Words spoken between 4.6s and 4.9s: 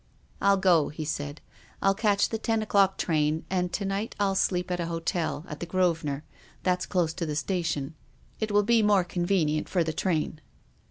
at an